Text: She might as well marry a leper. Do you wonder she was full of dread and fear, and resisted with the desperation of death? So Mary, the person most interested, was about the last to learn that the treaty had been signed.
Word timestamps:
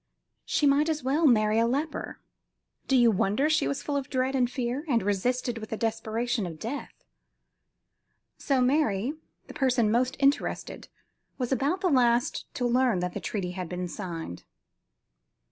She 0.45 0.65
might 0.65 0.89
as 0.89 1.03
well 1.03 1.27
marry 1.27 1.59
a 1.59 1.67
leper. 1.67 2.19
Do 2.87 2.95
you 2.97 3.11
wonder 3.11 3.51
she 3.51 3.67
was 3.67 3.83
full 3.83 3.95
of 3.95 4.09
dread 4.09 4.33
and 4.33 4.49
fear, 4.49 4.83
and 4.89 5.03
resisted 5.03 5.59
with 5.59 5.69
the 5.69 5.77
desperation 5.77 6.47
of 6.47 6.57
death? 6.57 7.03
So 8.39 8.61
Mary, 8.61 9.13
the 9.45 9.53
person 9.53 9.91
most 9.91 10.15
interested, 10.19 10.87
was 11.37 11.51
about 11.51 11.81
the 11.81 11.89
last 11.89 12.51
to 12.55 12.65
learn 12.65 12.97
that 13.01 13.13
the 13.13 13.19
treaty 13.19 13.51
had 13.51 13.69
been 13.69 13.87
signed. 13.87 14.43